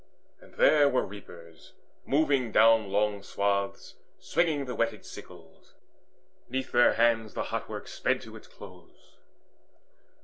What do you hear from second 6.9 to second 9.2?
hands The hot work sped to its close.